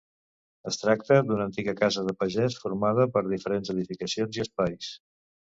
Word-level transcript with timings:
Es 0.71 0.79
tracta 0.83 1.17
d'una 1.27 1.45
antiga 1.49 1.75
casa 1.81 2.03
de 2.09 2.15
pagès 2.23 2.57
formada 2.63 3.07
per 3.19 3.23
diferents 3.29 3.73
edificacions 3.77 4.41
i 4.41 4.47
espais. 4.49 4.93